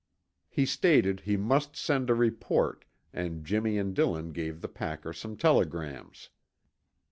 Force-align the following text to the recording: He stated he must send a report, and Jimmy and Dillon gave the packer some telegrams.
He 0.49 0.65
stated 0.65 1.19
he 1.19 1.37
must 1.37 1.75
send 1.75 2.09
a 2.09 2.15
report, 2.15 2.85
and 3.13 3.45
Jimmy 3.45 3.77
and 3.77 3.93
Dillon 3.93 4.31
gave 4.31 4.61
the 4.61 4.67
packer 4.67 5.13
some 5.13 5.37
telegrams. 5.37 6.31